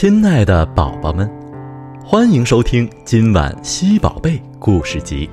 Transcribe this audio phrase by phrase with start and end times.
[0.00, 1.30] 亲爱的宝宝们，
[2.02, 5.28] 欢迎收听今晚西宝贝故事集。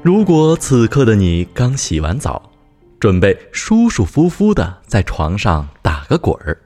[0.00, 2.50] 如果此刻的你刚洗完澡，
[2.98, 6.56] 准备舒舒服服的在床上打个滚儿；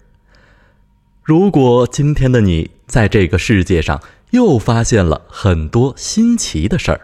[1.25, 4.01] 如果今天的你在这个世界上
[4.31, 7.01] 又发现了很多新奇的事儿；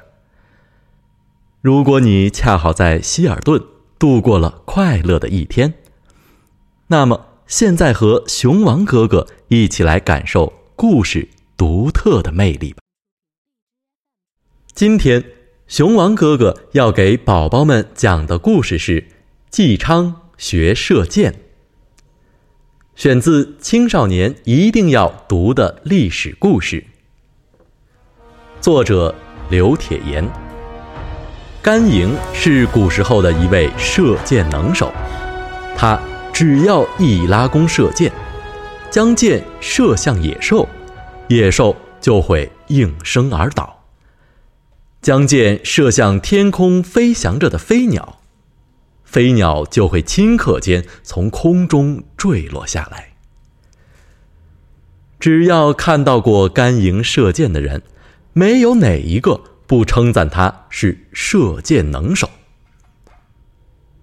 [1.60, 3.60] 如果你恰好在希尔顿
[3.98, 5.74] 度过了快乐的一天，
[6.86, 7.29] 那么。
[7.50, 12.78] 现在和熊王哥哥一起来感受故事独特的魅力吧。
[14.72, 15.24] 今天，
[15.66, 19.00] 熊王哥哥要给宝宝们讲的故事是
[19.50, 21.32] 《纪昌学射箭》，
[22.94, 26.84] 选自青少年一定要读的历史故事。
[28.60, 29.12] 作者
[29.50, 30.24] 刘铁岩。
[31.60, 34.92] 甘莹是古时候的一位射箭能手，
[35.76, 36.00] 他。
[36.40, 38.10] 只要一拉弓射箭，
[38.90, 40.66] 将箭射向野兽，
[41.28, 43.82] 野兽就会应声而倒；
[45.02, 48.20] 将箭射向天空飞翔着的飞鸟，
[49.04, 53.10] 飞鸟就会顷刻间从空中坠落下来。
[55.18, 57.82] 只要看到过甘营射箭的人，
[58.32, 62.30] 没有哪一个不称赞他是射箭能手，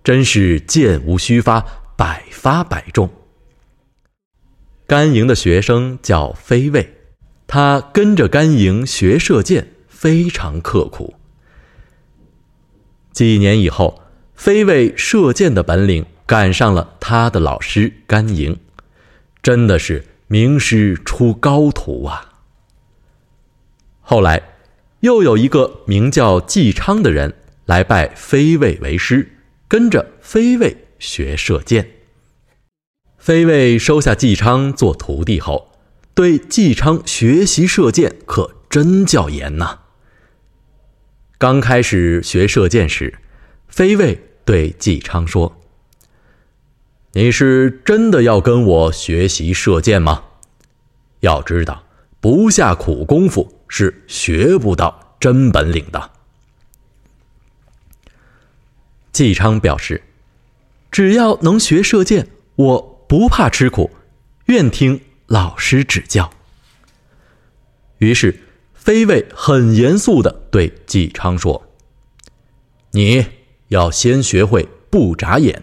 [0.03, 1.65] 真是箭无虚发。
[1.97, 3.09] 百发百中。
[4.85, 6.93] 甘营的学生叫飞卫，
[7.47, 11.15] 他跟着甘营学射箭，非常刻苦。
[13.11, 14.03] 几年以后，
[14.35, 18.59] 飞卫射箭的本领赶上了他的老师甘营，
[19.41, 22.35] 真的是名师出高徒啊。
[24.01, 24.41] 后来，
[24.99, 27.33] 又有一个名叫纪昌的人
[27.65, 29.31] 来拜飞卫为师，
[29.67, 30.77] 跟着飞卫。
[30.99, 31.91] 学射箭。
[33.17, 35.71] 飞卫收下纪昌做徒弟后，
[36.13, 39.79] 对纪昌学习射箭可真叫严呐。
[41.37, 43.19] 刚开始学射箭时，
[43.67, 45.59] 飞卫对纪昌说
[47.13, 50.23] ：“你是真的要跟我学习射箭吗？
[51.19, 51.83] 要知道，
[52.21, 56.11] 不下苦功夫是学不到真本领的。”
[59.11, 60.03] 纪昌表示。
[60.97, 63.91] 只要能学射箭，我不怕吃苦，
[64.47, 66.31] 愿听老师指教。
[67.99, 68.41] 于是，
[68.73, 71.67] 飞卫很严肃的对纪昌说
[72.93, 73.27] ：“你
[73.67, 75.61] 要先学会不眨眼，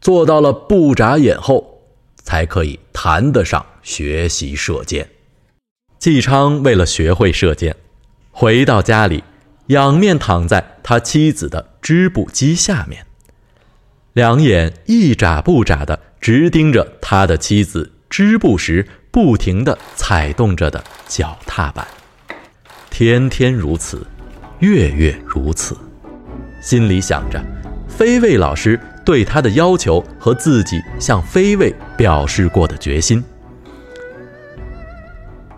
[0.00, 1.82] 做到了不眨眼后，
[2.14, 5.10] 才可以谈得上学习射箭。”
[5.98, 7.74] 纪昌为了学会射箭，
[8.30, 9.24] 回到家里，
[9.66, 13.04] 仰面躺在他妻子的织布机下面。
[14.14, 21.86] 两眼一眨不眨的，直盯着他的妻子织布时不停的踩动着的脚踏板，
[22.90, 24.06] 天天如此，
[24.58, 25.74] 月月如此，
[26.60, 27.42] 心里想着，
[27.88, 33.24] 飞卫老师对他的要求和自己向飞卫表示过的决心。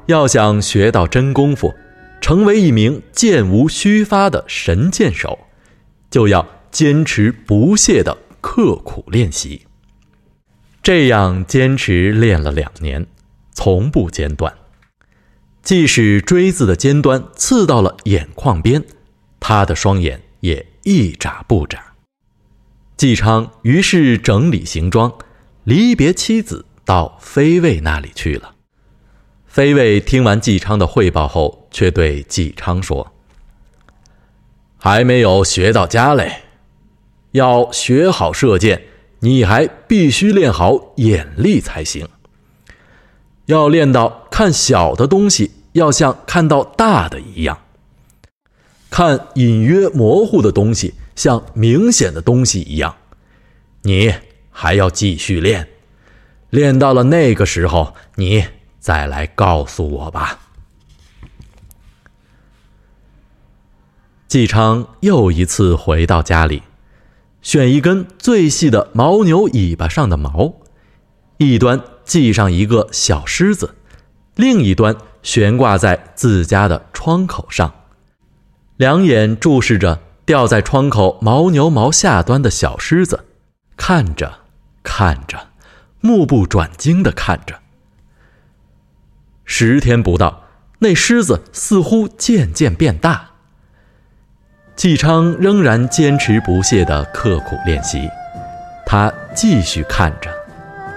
[0.06, 1.74] 要想学到真功夫，
[2.20, 5.36] 成为一名箭无虚发的神箭手，
[6.08, 8.16] 就要坚持不懈的。
[8.56, 9.66] 刻苦练习，
[10.80, 13.04] 这样坚持练了两年，
[13.52, 14.54] 从不间断。
[15.60, 18.84] 即使锥子的尖端刺到了眼眶边，
[19.40, 21.94] 他的双眼也一眨不眨。
[22.96, 25.12] 纪昌于是整理行装，
[25.64, 28.54] 离别妻子，到飞卫那里去了。
[29.48, 33.12] 飞卫听完纪昌的汇报后，却对纪昌说
[34.78, 36.42] ：“还没有学到家嘞。”
[37.34, 38.84] 要学好射箭，
[39.18, 42.08] 你还必须练好眼力才行。
[43.46, 47.58] 要练到看小的东西要像看到大的一样，
[48.88, 52.94] 看隐约模糊的东西像明显的东西一样。
[53.82, 54.14] 你
[54.52, 55.68] 还要继续练，
[56.50, 58.46] 练到了那个时候，你
[58.78, 60.38] 再来告诉我吧。
[64.28, 66.62] 纪昌又一次回到家里。
[67.44, 70.54] 选一根最细的牦牛尾巴上的毛，
[71.36, 73.74] 一端系上一个小狮子，
[74.34, 77.72] 另一端悬挂在自家的窗口上，
[78.78, 83.26] 两眼注视着吊在窗口牦牛毛下端的小狮子，
[83.76, 84.40] 看着，
[84.82, 85.48] 看着，
[86.00, 87.60] 目不转睛地看着。
[89.44, 90.44] 十天不到，
[90.78, 93.32] 那狮子似乎渐渐变大。
[94.76, 98.10] 纪昌仍然坚持不懈地刻苦练习，
[98.84, 100.28] 他继续看着，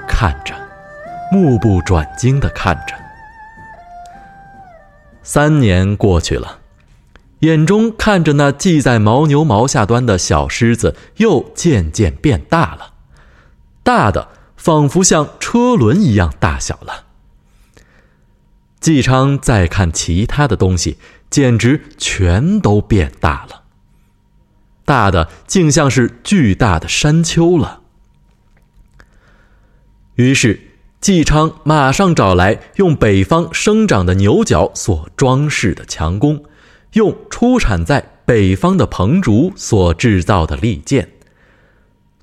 [0.08, 0.54] 看着，
[1.32, 2.96] 目不转睛地看着。
[5.22, 6.60] 三年过去了，
[7.40, 12.94] 眼中看着那系在牦牛毛下端的小狮子，又渐渐变大了，
[13.84, 17.04] 大的仿佛像车轮一样大小了。
[18.80, 20.98] 纪昌再看其他的东西，
[21.30, 23.64] 简直全都变大了，
[24.88, 27.82] 大的竟像是巨大的山丘了。
[30.16, 30.62] 于是，
[31.02, 36.46] 纪昌马上找来用北方生长的牛角所装饰的强弓，
[36.94, 41.10] 用出产在北方的彭竹所制造的利剑，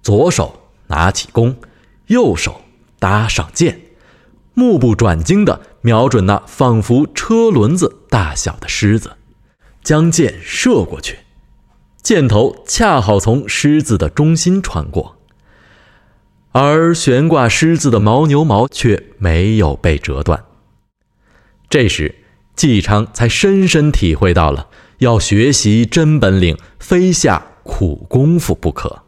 [0.01, 1.55] 左手拿起弓，
[2.07, 2.63] 右手
[2.99, 3.79] 搭上箭，
[4.55, 9.13] 目不转睛地瞄准那仿佛车轮子大小的狮子，
[9.83, 11.19] 将箭射过去，
[12.05, 15.17] 箭头恰好从狮子的中心穿过。
[16.53, 20.45] 而悬挂狮子的牦牛毛却没有被折断。
[21.69, 22.15] 这时，
[22.55, 24.69] 纪昌才深深体会到了
[24.99, 29.03] 要学习真本领、非下苦功夫不可。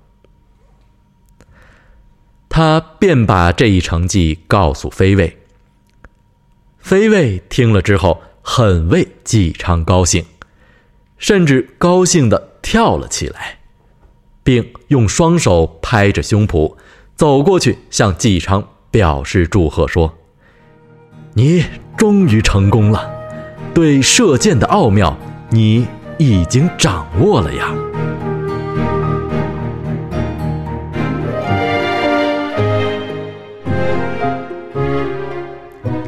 [2.48, 5.38] 他便把这一成绩告诉飞卫。
[6.78, 10.24] 飞卫听了之后，很为纪昌高兴，
[11.18, 13.58] 甚至高兴的跳了起来，
[14.42, 16.74] 并用双手拍着胸脯。
[17.14, 20.14] 走过去，向纪昌表示祝贺，说
[21.34, 21.64] ：“你
[21.96, 23.08] 终于成功了，
[23.72, 25.16] 对射箭的奥妙，
[25.50, 25.86] 你
[26.18, 27.72] 已经掌握了呀。”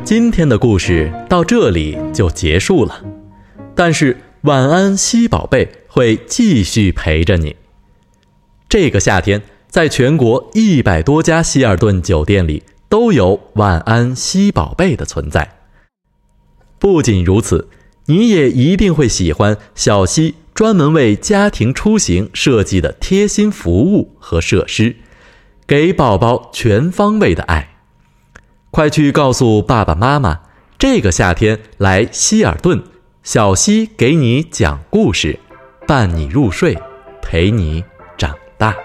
[0.02, 3.04] 今天的故事到这里就结束了，
[3.76, 7.56] 但是晚安西宝贝会继续陪着你。
[8.68, 9.42] 这个夏天。
[9.68, 15.58] 在全国一百多家希尔顿酒店里，都有晚安希宝贝的存在。
[16.78, 17.68] 不仅如此，
[18.06, 24.96] 你也一定会喜欢小溪专门为家庭出行设计的贴心服务和设施，
[25.66, 27.76] 给宝宝全方位的爱。
[28.70, 30.40] 快去告诉爸爸妈妈，
[30.78, 32.82] 这个夏天来希尔顿，
[33.22, 35.38] 小溪给你讲故事，
[35.88, 36.78] 伴你入睡，
[37.22, 37.82] 陪你
[38.18, 38.76] 长大。